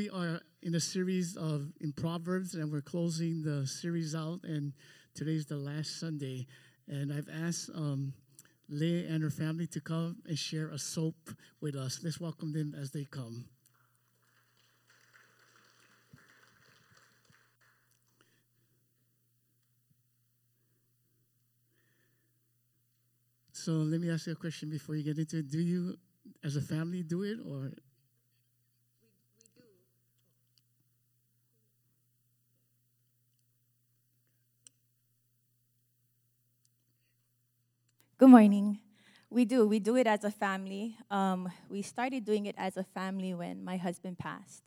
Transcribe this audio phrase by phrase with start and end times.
[0.00, 4.40] we are in a series of in Proverbs, and we're closing the series out.
[4.44, 4.72] And
[5.14, 6.46] today's the last Sunday,
[6.88, 8.14] and I've asked um,
[8.70, 11.16] and her family to come and share a soap
[11.60, 12.00] with us.
[12.02, 13.44] Let's welcome them as they come.
[23.52, 25.50] So let me ask you a question before you get into it.
[25.50, 25.98] Do you,
[26.42, 27.72] as a family, do it or?
[38.20, 38.78] Good morning.
[39.30, 39.66] We do.
[39.66, 40.94] We do it as a family.
[41.10, 44.62] Um, we started doing it as a family when my husband passed.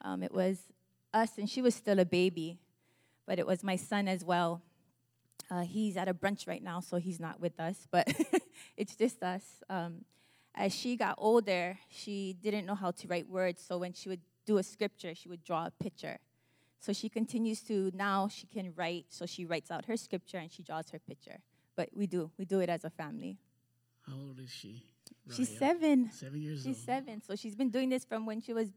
[0.00, 0.58] Um, it was
[1.14, 2.58] us, and she was still a baby,
[3.28, 4.60] but it was my son as well.
[5.48, 8.12] Uh, he's at a brunch right now, so he's not with us, but
[8.76, 9.44] it's just us.
[9.70, 10.04] Um,
[10.56, 14.22] as she got older, she didn't know how to write words, so when she would
[14.44, 16.18] do a scripture, she would draw a picture.
[16.80, 20.50] So she continues to, now she can write, so she writes out her scripture and
[20.50, 21.38] she draws her picture.
[21.80, 23.38] But we do, we do it as a family.
[24.06, 24.84] How old is she?
[25.34, 26.10] She's seven.
[26.12, 26.76] Seven years old.
[26.76, 27.22] She's seven.
[27.22, 28.68] So she's been doing this from when she was,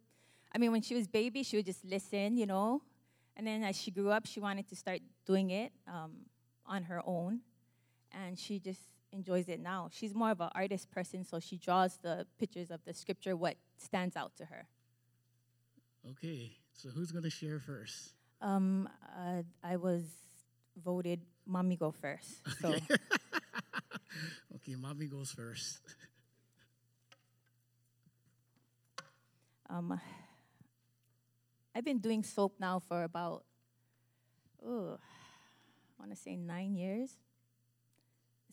[0.56, 2.82] I mean, when she was baby, she would just listen, you know.
[3.36, 6.12] And then as she grew up, she wanted to start doing it um,
[6.66, 7.42] on her own.
[8.14, 8.80] And she just
[9.12, 9.90] enjoys it now.
[9.92, 13.58] She's more of an artist person, so she draws the pictures of the scripture, what
[13.76, 14.66] stands out to her.
[16.12, 18.14] Okay, so who's going to share first?
[18.40, 18.88] Um,
[19.20, 20.04] uh, I was
[20.78, 22.42] voted mommy go first.
[22.62, 22.76] So
[24.56, 25.80] Okay, mommy goes first.
[29.70, 30.00] um,
[31.76, 33.44] I've been doing soap now for about,
[34.66, 37.18] oh, I want to say nine years.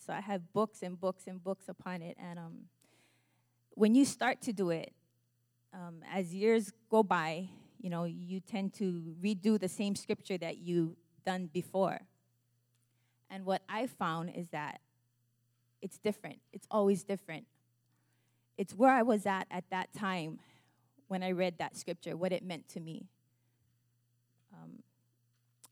[0.05, 2.17] So I have books and books and books upon it.
[2.19, 2.59] And um,
[3.71, 4.93] when you start to do it,
[5.75, 7.49] um, as years go by,
[7.81, 12.01] you know, you tend to redo the same scripture that you've done before.
[13.31, 14.81] And what I found is that
[15.81, 16.41] it's different.
[16.53, 17.47] It's always different.
[18.59, 20.41] It's where I was at at that time
[21.09, 23.07] when I read that scripture, what it meant to me.
[24.53, 24.83] Um,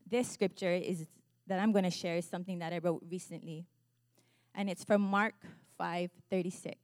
[0.09, 1.05] this scripture is
[1.47, 3.65] that I'm going to share is something that I wrote recently,
[4.55, 5.35] and it's from Mark
[5.79, 6.75] 5:36.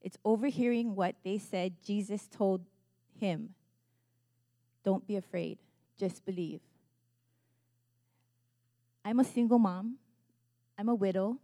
[0.00, 2.64] It's overhearing what they said Jesus told
[3.18, 3.54] him.
[4.84, 5.58] Don't be afraid,
[5.98, 6.60] just believe.
[9.04, 9.96] I'm a single mom.
[10.78, 11.38] I'm a widow.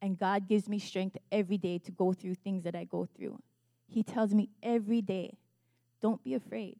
[0.00, 3.40] And God gives me strength every day to go through things that I go through.
[3.88, 5.38] He tells me every day,
[6.00, 6.76] don't be afraid.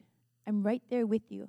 [0.47, 1.49] I'm right there with you.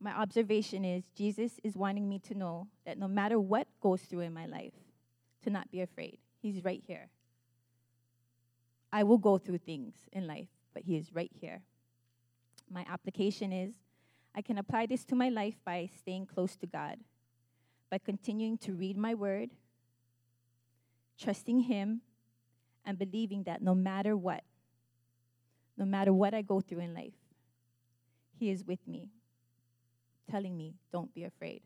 [0.00, 4.20] My observation is Jesus is wanting me to know that no matter what goes through
[4.20, 4.74] in my life,
[5.44, 6.18] to not be afraid.
[6.42, 7.08] He's right here.
[8.92, 11.62] I will go through things in life, but He is right here.
[12.70, 13.72] My application is
[14.36, 16.98] I can apply this to my life by staying close to God,
[17.90, 19.52] by continuing to read my word,
[21.18, 22.02] trusting Him,
[22.84, 24.44] and believing that no matter what,
[25.78, 27.14] no matter what I go through in life,
[28.38, 29.08] He is with me,
[30.30, 31.62] telling me, don't be afraid.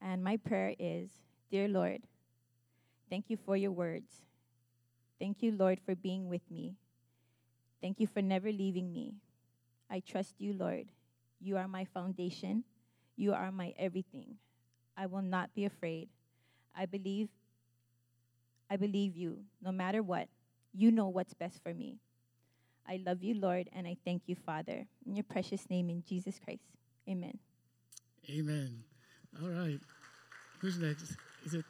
[0.00, 1.10] And my prayer is
[1.50, 2.02] Dear Lord,
[3.10, 4.12] thank you for your words.
[5.18, 6.76] Thank you, Lord, for being with me.
[7.80, 9.14] Thank you for never leaving me.
[9.94, 10.86] I trust you, Lord.
[11.40, 12.64] You are my foundation.
[13.16, 14.38] You are my everything.
[14.96, 16.08] I will not be afraid.
[16.74, 17.28] I believe
[18.68, 19.44] I believe you.
[19.62, 20.26] No matter what,
[20.72, 22.00] you know what's best for me.
[22.88, 24.84] I love you, Lord, and I thank you, Father.
[25.06, 26.64] In your precious name in Jesus Christ.
[27.08, 27.38] Amen.
[28.28, 28.82] Amen.
[29.40, 29.78] All right.
[30.58, 31.14] Who's next?
[31.44, 31.64] Is it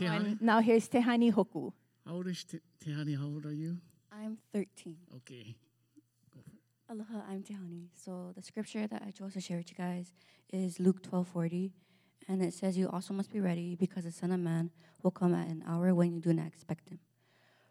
[0.00, 0.40] And Tehani?
[0.40, 1.72] now here's Tehani Hoku.
[2.06, 3.18] How old is Te- Tehani?
[3.18, 3.78] How old are you?
[4.12, 4.94] I'm 13.
[5.16, 5.56] Okay.
[6.88, 7.88] Aloha, I'm Tehani.
[7.96, 10.12] So the scripture that I chose to share with you guys
[10.52, 11.72] is Luke 12:40,
[12.28, 14.70] and it says, "You also must be ready, because the Son of Man
[15.02, 17.00] will come at an hour when you do not expect him."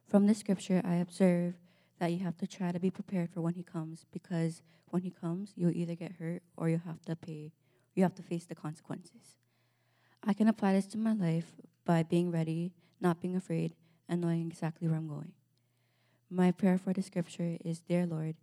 [0.03, 1.57] From this scripture, I observe
[1.97, 5.11] that you have to try to be prepared for when he comes, because when he
[5.11, 7.53] comes, you'll either get hurt or you have to pay,
[7.93, 9.37] you have to face the consequences.
[10.23, 13.77] I can apply this to my life by being ready, not being afraid,
[14.09, 15.31] and knowing exactly where I'm going.
[16.29, 18.35] My prayer for the scripture is, Dear Lord,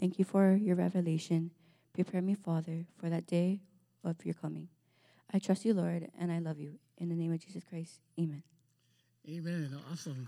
[0.00, 1.50] thank you for your revelation.
[1.92, 3.60] Prepare me, Father, for that day
[4.02, 4.68] of your coming.
[5.32, 6.78] I trust you, Lord, and I love you.
[6.96, 8.42] In the name of Jesus Christ, amen.
[9.28, 9.76] Amen.
[9.92, 10.26] Awesome.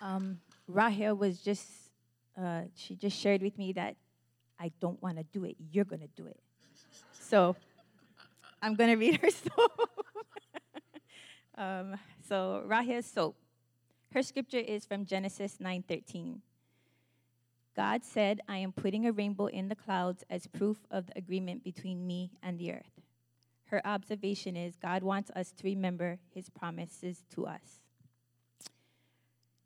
[0.00, 1.68] Um, Rahel was just,
[2.40, 3.96] uh, she just shared with me that
[4.58, 5.56] I don't want to do it.
[5.70, 6.38] You're going to do it.
[7.12, 7.56] So
[8.62, 9.90] I'm going to read her soap.
[11.56, 11.96] um,
[12.28, 13.36] so Rahel's soap.
[14.12, 16.40] Her scripture is from Genesis 9:13.
[17.74, 21.64] God said, "I am putting a rainbow in the clouds as proof of the agreement
[21.64, 23.00] between me and the earth."
[23.66, 27.80] Her observation is God wants us to remember his promises to us.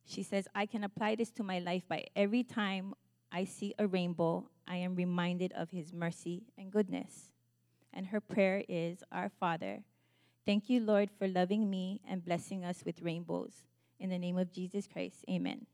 [0.05, 2.95] She says, I can apply this to my life by every time
[3.33, 7.33] I see a rainbow, I am reminded of his mercy and goodness.
[7.93, 9.83] And her prayer is, Our Father,
[10.45, 13.67] thank you, Lord, for loving me and blessing us with rainbows.
[13.99, 15.67] In the name of Jesus Christ, amen.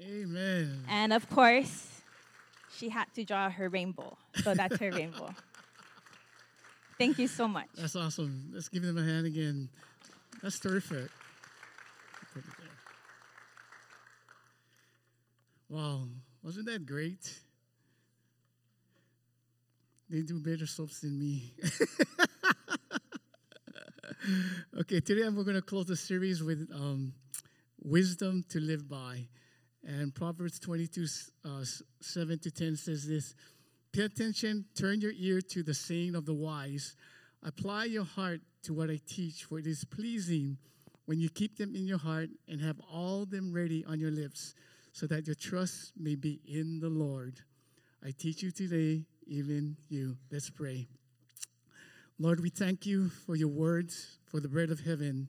[0.00, 0.84] Amen.
[0.88, 2.02] And of course,
[2.76, 4.16] she had to draw her rainbow.
[4.42, 5.34] So that's her rainbow.
[6.98, 7.68] Thank you so much.
[7.74, 8.50] That's awesome.
[8.52, 9.68] Let's give them a hand again.
[10.42, 11.10] That's terrific.
[15.68, 16.04] Wow,
[16.42, 17.40] wasn't that great?
[20.08, 21.54] They do better soaps than me.
[24.80, 27.14] okay, today we're going to close the series with um,
[27.82, 29.26] wisdom to live by.
[29.86, 31.06] And Proverbs 22,
[31.44, 31.64] uh,
[32.00, 33.34] 7 to 10 says this
[33.92, 36.96] Pay attention, turn your ear to the saying of the wise.
[37.42, 40.56] Apply your heart to what I teach, for it is pleasing
[41.04, 44.54] when you keep them in your heart and have all them ready on your lips,
[44.92, 47.40] so that your trust may be in the Lord.
[48.02, 50.16] I teach you today, even you.
[50.32, 50.86] Let's pray.
[52.18, 55.28] Lord, we thank you for your words, for the bread of heaven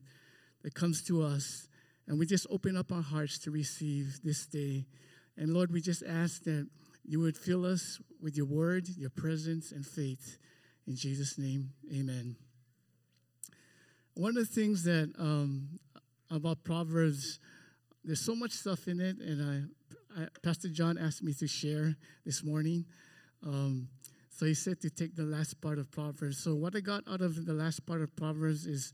[0.63, 1.67] that comes to us.
[2.07, 4.85] And we just open up our hearts to receive this day.
[5.37, 6.67] And Lord, we just ask that
[7.03, 10.37] you would fill us with your word, your presence, and faith.
[10.87, 12.35] In Jesus' name, amen.
[14.13, 15.79] One of the things that um,
[16.29, 17.39] about Proverbs,
[18.03, 19.69] there's so much stuff in it, and
[20.15, 22.85] I, I Pastor John asked me to share this morning.
[23.43, 23.89] Um,
[24.29, 26.43] so he said to take the last part of Proverbs.
[26.43, 28.93] So what I got out of the last part of Proverbs is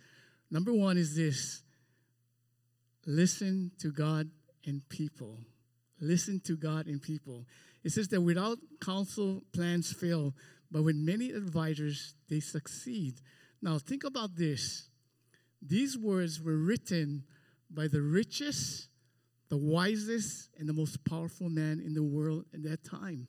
[0.50, 1.64] number one is this
[3.06, 4.30] listen to God
[4.66, 5.40] and people.
[6.00, 7.46] Listen to God and people.
[7.84, 10.34] It says that without counsel, plans fail,
[10.72, 13.16] but with many advisors, they succeed.
[13.62, 14.88] Now, think about this.
[15.62, 17.24] These words were written
[17.70, 18.88] by the richest,
[19.50, 23.28] the wisest, and the most powerful man in the world at that time.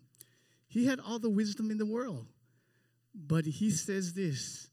[0.69, 2.27] He had all the wisdom in the world.
[3.15, 4.69] But he says this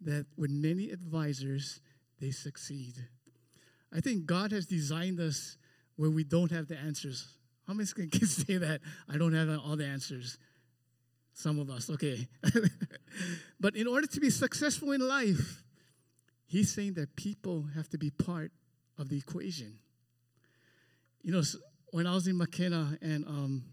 [0.00, 1.80] that with many advisors,
[2.20, 3.08] they succeed.
[3.94, 5.56] I think God has designed us
[5.96, 7.28] where we don't have the answers.
[7.66, 8.80] How many can say that?
[9.08, 10.38] I don't have all the answers.
[11.32, 12.28] Some of us, okay.
[13.60, 15.62] but in order to be successful in life,
[16.46, 18.52] he's saying that people have to be part
[18.98, 19.78] of the equation.
[21.22, 21.42] You know,
[21.90, 23.64] when I was in Makena and um,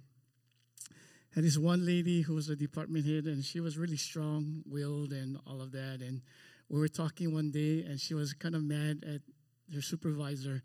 [1.36, 5.12] had this one lady who was a department head, and she was really strong willed
[5.12, 6.00] and all of that.
[6.02, 6.22] And
[6.68, 9.22] we were talking one day, and she was kind of mad at
[9.74, 10.62] her supervisor,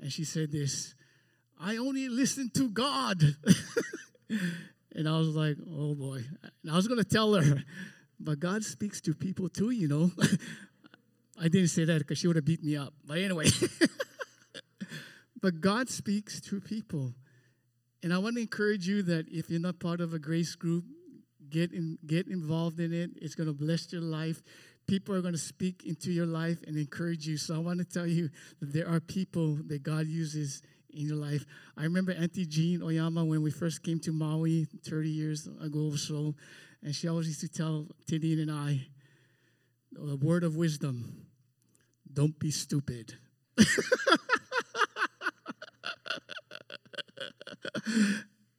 [0.00, 0.94] and she said this
[1.60, 3.22] I only listen to God.
[4.94, 6.20] and I was like, oh boy.
[6.62, 7.62] And I was going to tell her,
[8.18, 10.10] but God speaks to people too, you know.
[11.40, 12.94] I didn't say that because she would have beat me up.
[13.04, 13.46] But anyway,
[15.42, 17.14] but God speaks to people.
[18.02, 20.84] And I want to encourage you that if you're not part of a grace group,
[21.50, 23.10] get in, get involved in it.
[23.16, 24.42] It's going to bless your life.
[24.86, 27.36] People are going to speak into your life and encourage you.
[27.36, 31.16] So I want to tell you that there are people that God uses in your
[31.16, 31.44] life.
[31.76, 35.96] I remember Auntie Jean Oyama when we first came to Maui 30 years ago or
[35.96, 36.34] so,
[36.82, 38.86] and she always used to tell Tidine and I
[39.98, 41.26] a word of wisdom
[42.12, 43.14] don't be stupid.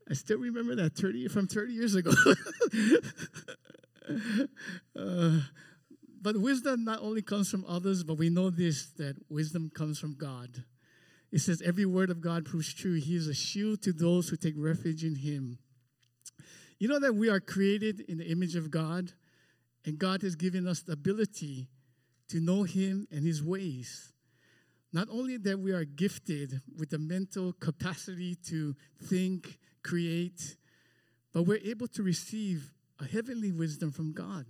[0.07, 2.11] I still remember that 30 from 30 years ago.
[4.99, 5.39] uh,
[6.25, 10.15] but wisdom not only comes from others, but we know this that wisdom comes from
[10.15, 10.63] God.
[11.31, 12.95] It says, Every word of God proves true.
[12.95, 15.59] He is a shield to those who take refuge in Him.
[16.79, 19.11] You know that we are created in the image of God,
[19.85, 21.67] and God has given us the ability
[22.29, 24.11] to know Him and His ways.
[24.91, 30.57] Not only that we are gifted with the mental capacity to think, create,
[31.35, 34.47] but we're able to receive a heavenly wisdom from God.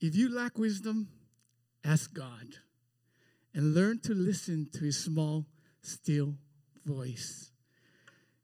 [0.00, 1.08] If you lack wisdom,
[1.82, 2.56] ask God
[3.54, 5.46] and learn to listen to his small,
[5.80, 6.34] still
[6.84, 7.50] voice.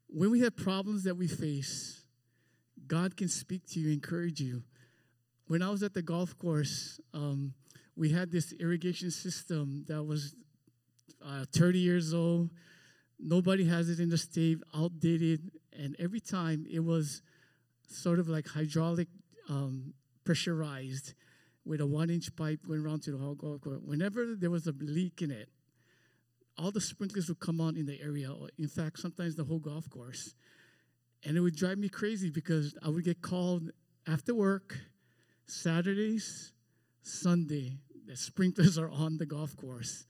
[0.07, 2.03] When we have problems that we face,
[2.87, 4.63] God can speak to you, encourage you.
[5.47, 7.53] When I was at the golf course, um,
[7.95, 10.33] we had this irrigation system that was
[11.23, 12.49] uh, 30 years old.
[13.19, 17.21] Nobody has it in the state, outdated, and every time it was
[17.87, 19.07] sort of like hydraulic
[19.49, 19.93] um,
[20.25, 21.13] pressurized
[21.65, 23.79] with a one inch pipe going around to the whole golf course.
[23.83, 25.49] Whenever there was a leak in it,
[26.57, 29.59] all the sprinklers would come on in the area, or in fact, sometimes the whole
[29.59, 30.35] golf course.
[31.25, 33.71] And it would drive me crazy because I would get called
[34.07, 34.77] after work,
[35.45, 36.51] Saturdays,
[37.01, 40.05] Sunday, the sprinklers are on the golf course.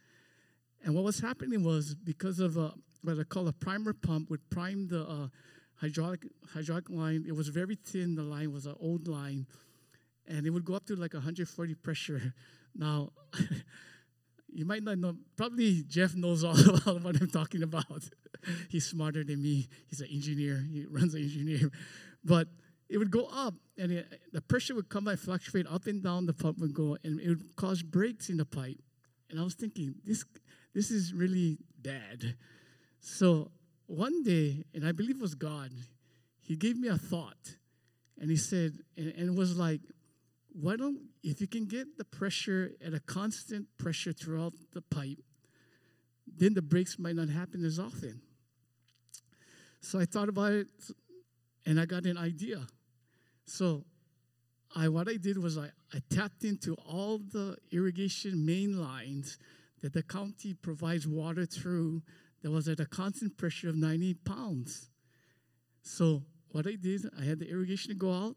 [0.83, 4.49] And what was happening was because of a, what I call a primer pump would
[4.49, 5.27] prime the uh,
[5.75, 7.25] hydraulic hydraulic line.
[7.27, 8.15] It was very thin.
[8.15, 9.47] The line was an old line,
[10.27, 12.33] and it would go up to like 140 pressure.
[12.75, 13.11] Now,
[14.51, 15.15] you might not know.
[15.37, 17.85] Probably Jeff knows all about what I'm talking about.
[18.67, 19.67] He's smarter than me.
[19.87, 20.65] He's an engineer.
[20.71, 21.69] He runs an engineer,
[22.23, 22.47] but
[22.89, 26.25] it would go up, and it, the pressure would come and fluctuate up and down.
[26.25, 28.79] The pump would go, and it would cause breaks in the pipe.
[29.29, 30.25] And I was thinking, this
[30.73, 32.35] this is really bad.
[32.99, 33.51] So
[33.87, 35.71] one day, and I believe it was God,
[36.41, 37.57] He gave me a thought,
[38.19, 39.81] and He said, and, and it was like,
[40.53, 45.19] why don't if you can get the pressure at a constant pressure throughout the pipe,
[46.27, 48.21] then the breaks might not happen as often.
[49.81, 50.67] So I thought about it
[51.65, 52.65] and I got an idea.
[53.45, 53.83] So
[54.75, 59.37] I what I did was I, I tapped into all the irrigation main lines
[59.81, 62.01] that the county provides water through
[62.41, 64.89] that was at a constant pressure of 90 pounds.
[65.81, 68.35] So what I did, I had the irrigation go out.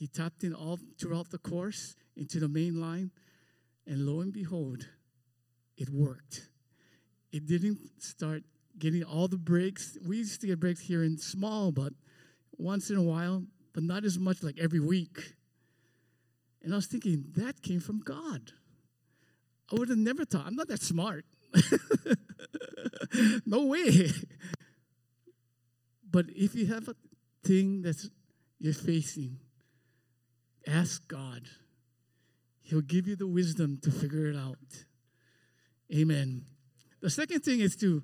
[0.00, 3.10] He tapped in all throughout the course into the main line,
[3.86, 4.88] and lo and behold,
[5.76, 6.48] it worked.
[7.32, 8.44] It didn't start
[8.78, 9.98] getting all the breaks.
[10.02, 11.92] We used to get breaks here in small, but
[12.56, 15.34] once in a while, but not as much like every week.
[16.62, 18.52] And I was thinking, that came from God.
[19.70, 21.26] I would have never thought, I'm not that smart.
[23.44, 24.12] no way.
[26.10, 26.96] But if you have a
[27.44, 28.02] thing that
[28.58, 29.40] you're facing,
[30.66, 31.42] ask God.
[32.62, 34.58] He'll give you the wisdom to figure it out.
[35.92, 36.44] Amen.
[37.00, 38.02] The second thing is to,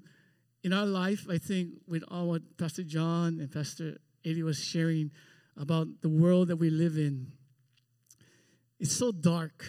[0.64, 5.12] in our life, I think, with all what Pastor John and Pastor Eddie was sharing
[5.56, 7.32] about the world that we live in,
[8.80, 9.64] it's so dark.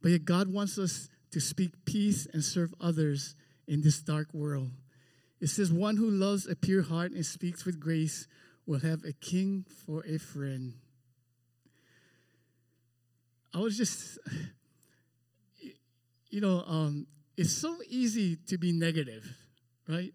[0.00, 3.34] But yet, God wants us to speak peace and serve others
[3.66, 4.70] in this dark world.
[5.40, 8.28] It says, One who loves a pure heart and speaks with grace
[8.66, 10.74] will have a king for a friend.
[13.54, 14.18] I was just,
[16.28, 17.06] you know, um,
[17.36, 19.24] it's so easy to be negative,
[19.88, 20.12] right?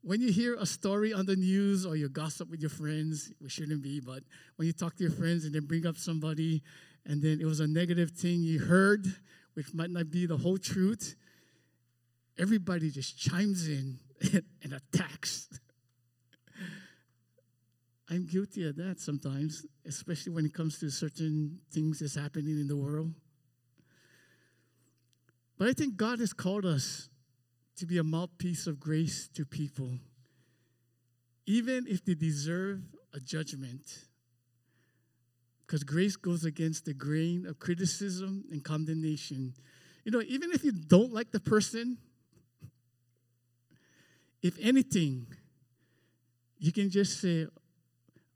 [0.00, 3.50] when you hear a story on the news or you gossip with your friends, we
[3.50, 4.22] shouldn't be, but
[4.56, 6.62] when you talk to your friends and then bring up somebody
[7.04, 9.04] and then it was a negative thing you heard,
[9.52, 11.14] which might not be the whole truth,
[12.38, 13.98] everybody just chimes in
[14.62, 15.48] and attacks.
[18.08, 22.68] I'm guilty of that sometimes, especially when it comes to certain things that's happening in
[22.68, 23.12] the world.
[25.58, 27.08] But I think God has called us
[27.76, 29.98] to be a mouthpiece of grace to people,
[31.46, 32.82] even if they deserve
[33.12, 34.04] a judgment.
[35.66, 39.52] Because grace goes against the grain of criticism and condemnation.
[40.04, 41.98] You know, even if you don't like the person,
[44.42, 45.26] if anything,
[46.58, 47.48] you can just say,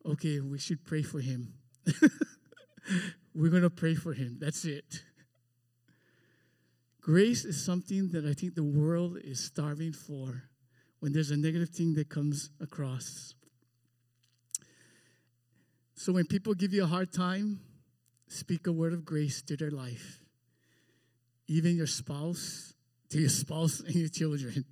[0.05, 1.55] okay, we should pray for him.
[3.35, 4.39] We're going to pray for him.
[4.41, 5.03] That's it.
[7.01, 10.43] Grace is something that I think the world is starving for
[11.01, 13.35] when there's a negative thing that comes across.
[15.95, 17.61] So when people give you a hard time,
[18.29, 20.21] speak a word of grace to their life.
[21.49, 22.75] Even your spouse,
[23.11, 24.65] to your spouse and your children.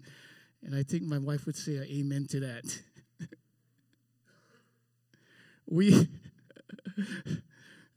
[0.62, 2.82] And I think my wife would say amen to that.
[5.68, 5.92] We,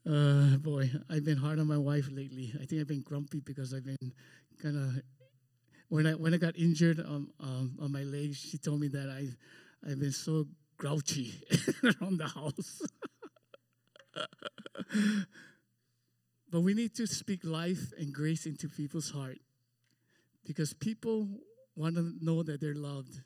[0.09, 2.53] uh, boy, I've been hard on my wife lately.
[2.61, 4.13] I think I've been grumpy because I've been
[4.61, 5.01] kind of.
[5.89, 9.09] When I when I got injured on um, on my legs, she told me that
[9.09, 9.35] I've
[9.85, 10.47] I've been so
[10.77, 11.33] grouchy
[11.83, 12.81] around the house.
[16.49, 19.39] but we need to speak life and grace into people's heart
[20.45, 21.27] because people
[21.75, 23.21] want to know that they're loved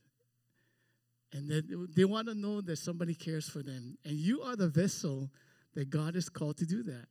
[1.35, 3.97] and that they want to know that somebody cares for them.
[4.05, 5.29] And you are the vessel
[5.73, 7.07] that God is called to do that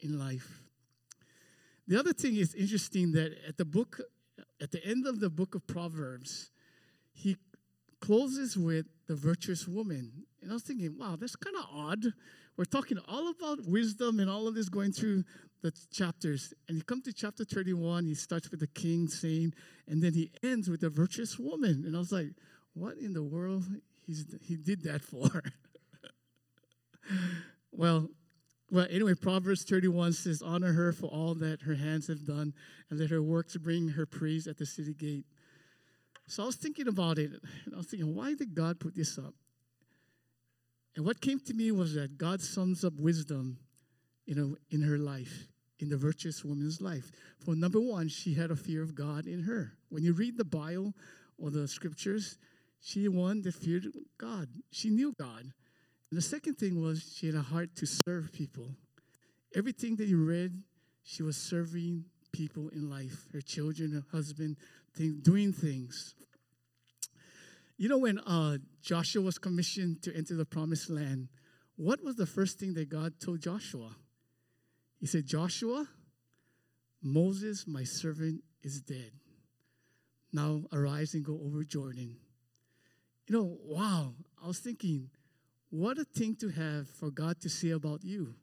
[0.00, 0.62] in life.
[1.86, 4.00] The other thing is interesting that at the book,
[4.60, 6.50] at the end of the book of Proverbs,
[7.12, 7.36] he
[8.00, 10.24] closes with the virtuous woman.
[10.40, 12.06] And I was thinking, wow, that's kind of odd.
[12.56, 15.24] We're talking all about wisdom and all of this going through
[15.60, 16.54] the chapters.
[16.68, 19.52] And you come to chapter 31, he starts with the king saying,
[19.86, 21.84] and then he ends with the virtuous woman.
[21.86, 22.28] And I was like,
[22.74, 23.64] what in the world
[24.06, 25.42] he's, he did that for?
[27.72, 28.08] well,
[28.70, 32.54] Well, anyway, Proverbs 31 says, Honor her for all that her hands have done,
[32.90, 35.26] and let her works bring her praise at the city gate.
[36.26, 37.30] So I was thinking about it,
[37.66, 39.34] and I was thinking, why did God put this up?
[40.96, 43.58] And what came to me was that God sums up wisdom
[44.26, 47.10] you know, in her life, in the virtuous woman's life.
[47.44, 49.72] For number one, she had a fear of God in her.
[49.90, 50.94] When you read the Bible
[51.38, 52.38] or the scriptures,
[52.84, 53.86] she one that feared
[54.18, 54.46] God.
[54.70, 55.40] She knew God.
[55.40, 58.72] And the second thing was she had a heart to serve people.
[59.56, 60.62] Everything that you read,
[61.02, 64.58] she was serving people in life, her children, her husband,
[64.94, 66.14] thing, doing things.
[67.78, 71.28] You know, when uh, Joshua was commissioned to enter the promised land,
[71.76, 73.96] what was the first thing that God told Joshua?
[75.00, 75.86] He said, Joshua,
[77.02, 79.12] Moses, my servant, is dead.
[80.34, 82.16] Now arise and go over Jordan.
[83.26, 85.10] You know, wow, I was thinking,
[85.70, 88.34] what a thing to have for God to say about you.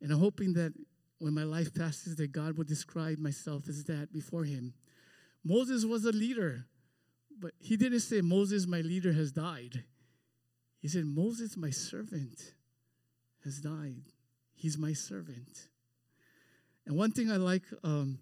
[0.00, 0.72] And I'm hoping that
[1.18, 4.74] when my life passes, that God will describe myself as that before Him.
[5.44, 6.66] Moses was a leader,
[7.38, 9.84] but he didn't say, Moses, my leader, has died.
[10.80, 12.54] He said, Moses, my servant,
[13.44, 14.02] has died.
[14.54, 15.68] He's my servant.
[16.86, 18.18] And one thing I like um,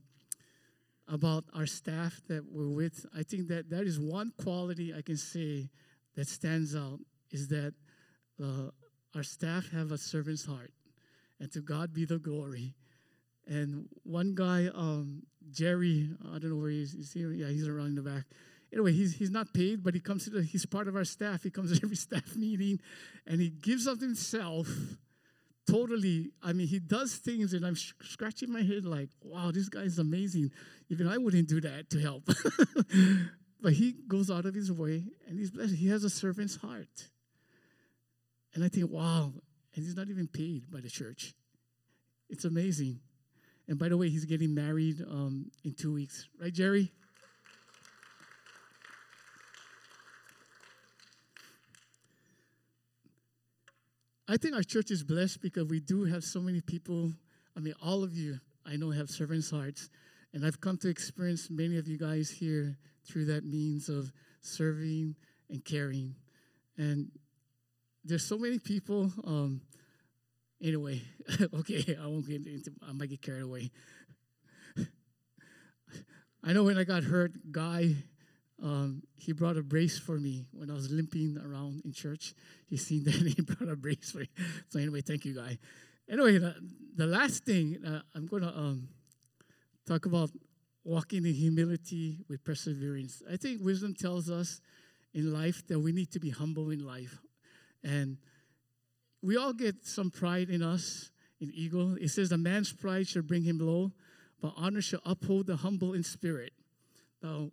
[1.08, 5.16] about our staff that we're with, I think that that is one quality I can
[5.16, 5.70] say
[6.16, 7.00] that stands out
[7.30, 7.74] is that
[8.42, 8.70] uh,
[9.14, 10.72] our staff have a servant's heart.
[11.40, 12.74] And to God be the glory.
[13.46, 16.94] And one guy, um, Jerry, I don't know where he is.
[16.94, 17.20] Is he?
[17.20, 18.24] Yeah, he's around in the back.
[18.72, 21.42] Anyway, he's, he's not paid, but he comes to the, he's part of our staff.
[21.42, 22.80] He comes to every staff meeting
[23.26, 24.68] and he gives of himself
[25.68, 29.68] totally, I mean, he does things, and I'm sh- scratching my head like, wow, this
[29.68, 30.50] guy is amazing.
[30.88, 32.24] Even I wouldn't do that to help.
[33.60, 35.74] but he goes out of his way, and he's blessed.
[35.74, 37.08] He has a servant's heart.
[38.54, 39.32] And I think, wow,
[39.74, 41.34] and he's not even paid by the church.
[42.28, 43.00] It's amazing.
[43.68, 46.26] And by the way, he's getting married um, in two weeks.
[46.40, 46.92] Right, Jerry?
[54.30, 57.12] I think our church is blessed because we do have so many people.
[57.56, 59.88] I mean, all of you I know have servants' hearts.
[60.34, 64.12] And I've come to experience many of you guys here through that means of
[64.42, 65.16] serving
[65.48, 66.14] and caring.
[66.76, 67.10] And
[68.04, 69.10] there's so many people.
[69.24, 69.62] Um,
[70.62, 71.00] anyway,
[71.54, 72.72] okay, I won't get into.
[72.86, 73.70] I might get carried away.
[76.44, 77.94] I know when I got hurt, Guy
[78.62, 82.34] um, he brought a brace for me when I was limping around in church.
[82.66, 84.30] He seen that he brought a brace for me.
[84.68, 85.58] So anyway, thank you, guy.
[86.10, 86.54] Anyway, the,
[86.96, 88.88] the last thing uh, I'm going to um,
[89.86, 90.30] talk about
[90.84, 93.22] walking in humility with perseverance.
[93.30, 94.60] I think wisdom tells us
[95.12, 97.18] in life that we need to be humble in life,
[97.84, 98.16] and
[99.22, 101.96] we all get some pride in us, in ego.
[102.00, 103.92] It says, "A man's pride shall bring him low,
[104.40, 106.52] but honor shall uphold the humble in spirit."
[107.22, 107.50] Now,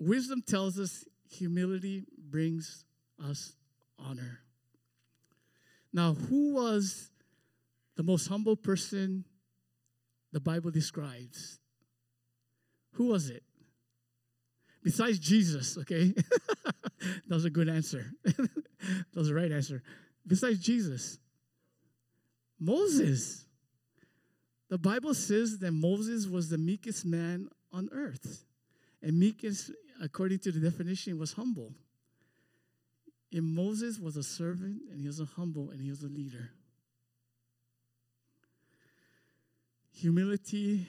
[0.00, 2.84] Wisdom tells us humility brings
[3.22, 3.52] us
[3.98, 4.40] honor.
[5.92, 7.10] Now, who was
[7.96, 9.24] the most humble person
[10.32, 11.58] the Bible describes?
[12.92, 13.42] Who was it?
[14.82, 16.14] Besides Jesus, okay?
[16.64, 18.06] that was a good answer.
[18.24, 18.48] that
[19.14, 19.82] was the right answer.
[20.26, 21.18] Besides Jesus,
[22.58, 23.44] Moses.
[24.68, 28.44] The Bible says that Moses was the meekest man on earth.
[29.02, 31.74] And meekness according to the definition, was humble.
[33.32, 36.50] And Moses was a servant, and he was a humble, and he was a leader.
[39.92, 40.88] Humility,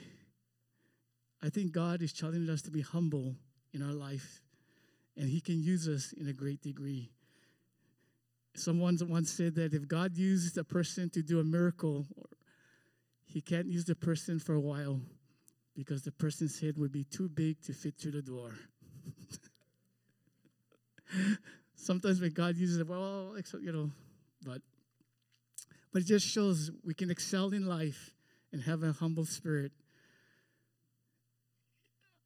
[1.44, 3.36] I think God is challenging us to be humble
[3.74, 4.42] in our life,
[5.18, 7.12] and he can use us in a great degree.
[8.56, 12.06] Someone once said that if God used a person to do a miracle,
[13.26, 15.00] he can't use the person for a while
[15.76, 18.54] because the person's head would be too big to fit through the door.
[21.76, 23.92] Sometimes when God uses it, well, except you know,
[24.46, 24.62] but
[25.92, 28.12] but it just shows we can excel in life
[28.52, 29.72] and have a humble spirit.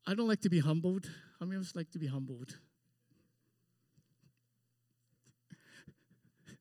[0.07, 1.09] I don't like to be humbled.
[1.39, 2.59] How many of us like to be humbled?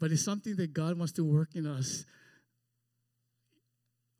[0.00, 2.04] but it's something that God wants to work in us.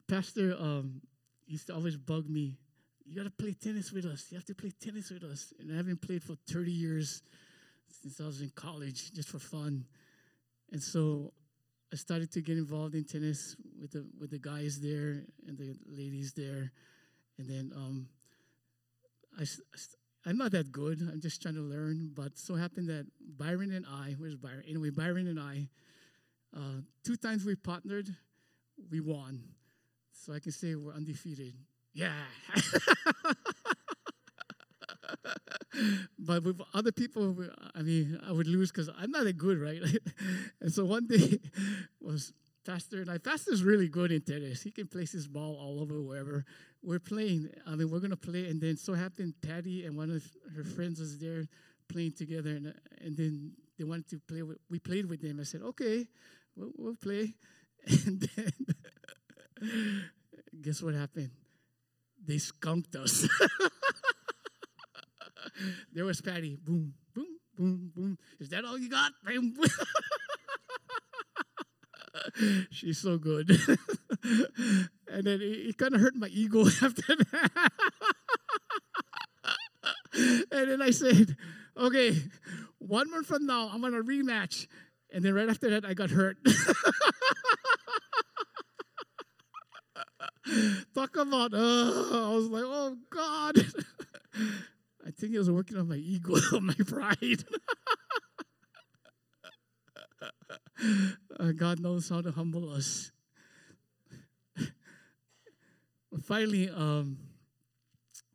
[0.08, 1.02] Pastor um,
[1.46, 2.56] used to always bug me
[3.04, 4.26] you got to play tennis with us.
[4.30, 5.52] You have to play tennis with us.
[5.58, 7.22] And I haven't played for 30 years
[7.88, 9.84] since I was in college, just for fun.
[10.72, 11.32] And so
[11.92, 15.76] I started to get involved in tennis with the with the guys there and the
[15.86, 16.72] ladies there,
[17.38, 18.08] and then um,
[19.38, 19.44] I.
[20.26, 21.00] I'm not that good.
[21.00, 22.10] I'm just trying to learn.
[22.14, 24.64] But so happened that Byron and I, where's Byron?
[24.66, 25.68] Anyway, Byron and I
[26.56, 28.08] Uh, two times we partnered,
[28.90, 29.42] we won.
[30.12, 31.54] So I can say we're undefeated.
[31.94, 32.12] Yeah.
[36.18, 37.36] but with other people,
[37.74, 39.80] I mean, I would lose because I'm not that good, right?
[40.60, 41.38] and so one day
[42.00, 42.32] was
[42.66, 43.18] Pastor and I.
[43.18, 44.62] Pastor's really good in tennis.
[44.62, 46.44] He can place his ball all over wherever
[46.82, 47.50] we're playing.
[47.66, 50.24] I mean, we're gonna play, and then so happened Patty and one of
[50.56, 51.44] her friends was there
[51.88, 54.42] playing together, and and then they wanted to play.
[54.42, 55.38] With, we played with them.
[55.40, 56.06] I said, okay,
[56.56, 57.34] we'll, we'll play,
[57.86, 58.52] and then
[60.62, 61.30] guess what happened?
[62.26, 63.28] They skunked us.
[65.92, 66.58] there was Patty.
[66.62, 68.18] Boom, boom, boom, boom.
[68.40, 69.12] Is that all you got?
[69.24, 69.54] Boom.
[72.70, 73.50] She's so good.
[74.24, 77.70] and then it, it kind of hurt my ego after that.
[80.50, 81.36] and then I said,
[81.76, 82.16] okay,
[82.78, 84.66] one month from now, I'm going to rematch.
[85.12, 86.38] And then right after that, I got hurt.
[91.16, 93.56] About, uh, I was like, oh God.
[95.06, 97.44] I think he was working on my ego, my pride.
[101.38, 103.12] uh, God knows how to humble us.
[106.22, 107.18] Finally, um,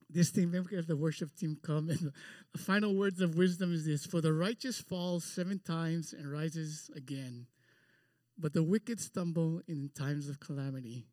[0.09, 1.89] this team, we have the worship team come.
[1.89, 2.11] And
[2.51, 6.89] the final words of wisdom is this For the righteous falls seven times and rises
[6.95, 7.47] again,
[8.37, 11.05] but the wicked stumble in times of calamity.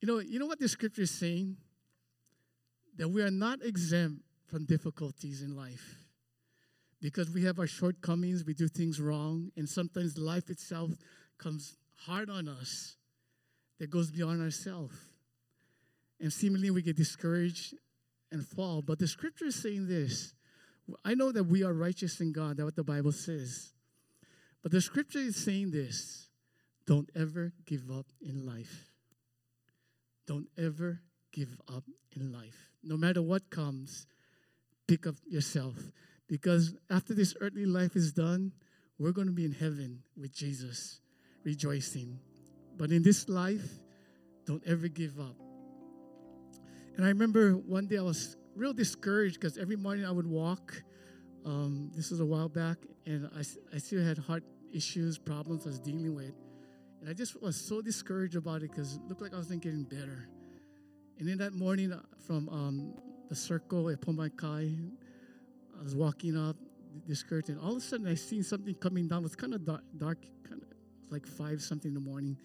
[0.00, 1.56] You know, you know what the scripture is saying?
[2.96, 5.96] That we are not exempt from difficulties in life.
[7.00, 10.90] Because we have our shortcomings, we do things wrong, and sometimes life itself
[11.38, 12.96] comes hard on us
[13.78, 14.96] that goes beyond ourselves.
[16.20, 17.74] And seemingly we get discouraged
[18.32, 18.82] and fall.
[18.82, 20.34] But the scripture is saying this
[21.04, 23.72] I know that we are righteous in God, that's what the Bible says.
[24.62, 26.28] But the scripture is saying this
[26.86, 28.90] don't ever give up in life.
[30.26, 31.00] Don't ever
[31.32, 31.84] give up
[32.14, 32.70] in life.
[32.82, 34.06] No matter what comes,
[34.86, 35.74] pick up yourself.
[36.28, 38.52] Because after this earthly life is done,
[38.98, 41.00] we're going to be in heaven with Jesus,
[41.44, 42.18] rejoicing.
[42.76, 43.68] But in this life,
[44.46, 45.36] don't ever give up.
[46.96, 50.82] And I remember one day I was real discouraged because every morning I would walk.
[51.44, 53.40] Um, this was a while back, and I,
[53.74, 56.34] I still had heart issues, problems I was dealing with.
[57.06, 59.84] And I just was so discouraged about it because it looked like I wasn't getting
[59.84, 60.28] better.
[61.20, 62.94] And in that morning uh, from um,
[63.28, 64.90] the circle at Pomakai,
[65.78, 66.56] I was walking up
[67.06, 69.20] discouraged, and all of a sudden I seen something coming down.
[69.20, 70.68] It was kind of dark, dark kind of
[71.08, 72.36] like five something in the morning.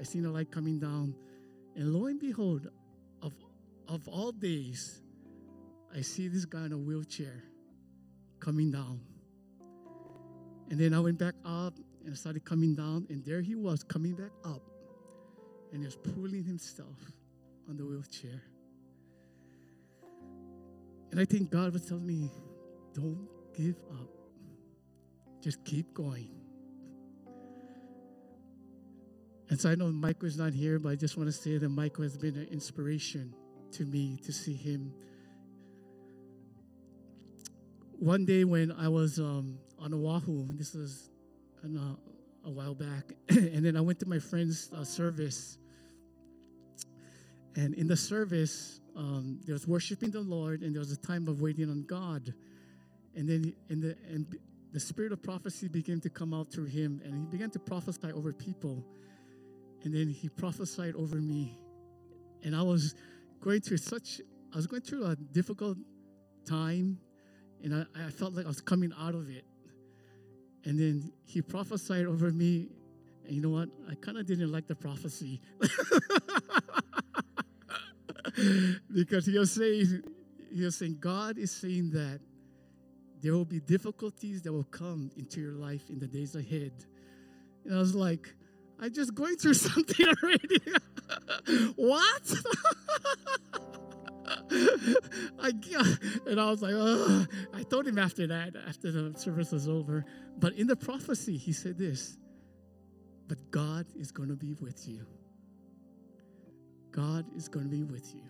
[0.00, 1.14] I seen a light coming down,
[1.74, 2.68] and lo and behold,
[3.20, 3.34] of
[3.86, 5.02] of all days,
[5.94, 7.44] I see this guy in a wheelchair
[8.40, 8.98] coming down.
[10.70, 11.74] And then I went back up
[12.06, 14.62] and started coming down, and there he was coming back up,
[15.72, 17.12] and he was pulling himself
[17.68, 18.42] on the wheelchair.
[21.10, 22.30] And I think God was telling me,
[22.94, 24.08] don't give up.
[25.42, 26.30] Just keep going.
[29.48, 31.68] And so I know Michael is not here, but I just want to say that
[31.68, 33.34] Michael has been an inspiration
[33.72, 34.92] to me to see him.
[37.98, 41.10] One day when I was um, on Oahu, this was
[41.74, 45.58] uh, a while back, and then I went to my friend's uh, service.
[47.56, 51.26] And in the service, um, there was worshiping the Lord, and there was a time
[51.28, 52.34] of waiting on God.
[53.14, 54.26] And then in the and
[54.72, 58.12] the spirit of prophecy began to come out through him, and he began to prophesy
[58.12, 58.84] over people.
[59.84, 61.58] And then he prophesied over me,
[62.42, 62.94] and I was
[63.40, 64.20] going through such
[64.52, 65.78] I was going through a difficult
[66.46, 66.98] time,
[67.62, 69.44] and I, I felt like I was coming out of it.
[70.66, 72.66] And then he prophesied over me,
[73.24, 73.68] and you know what?
[73.88, 75.40] I kind of didn't like the prophecy.
[78.92, 80.02] because he was saying,
[80.52, 82.18] he was saying, God is saying that
[83.22, 86.72] there will be difficulties that will come into your life in the days ahead.
[87.64, 88.34] And I was like,
[88.80, 90.60] I'm just going through something already.
[91.76, 92.34] what?
[95.38, 95.52] I,
[96.26, 97.28] and I was like, Ugh.
[97.54, 100.04] I told him after that, after the service was over.
[100.38, 102.16] But in the prophecy, he said this
[103.28, 105.06] But God is going to be with you.
[106.92, 108.22] God is going to be with you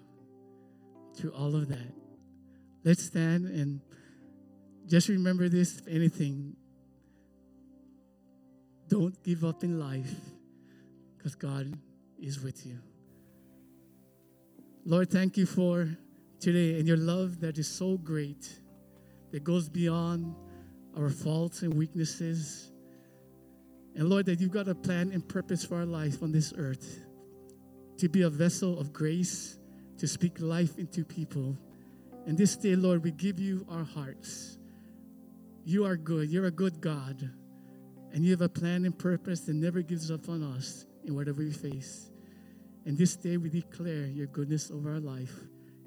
[1.17, 1.93] through all of that.
[2.85, 3.81] Let's stand and
[4.87, 6.57] just remember this if anything,
[8.89, 10.15] don't give up in life
[11.17, 11.77] because God
[12.21, 12.79] is with you.
[14.85, 15.97] Lord, thank you for
[16.41, 18.49] today and your love that is so great,
[19.33, 20.35] that goes beyond
[20.97, 22.71] our faults and weaknesses.
[23.95, 27.05] And Lord, that you've got a plan and purpose for our life on this earth
[27.99, 29.59] to be a vessel of grace,
[29.99, 31.57] to speak life into people.
[32.27, 34.59] And this day, Lord, we give you our hearts.
[35.65, 36.31] You are good.
[36.31, 37.31] You're a good God.
[38.13, 41.43] And you have a plan and purpose that never gives up on us in whatever
[41.43, 42.11] we face.
[42.85, 45.35] And this day we declare your goodness over our life.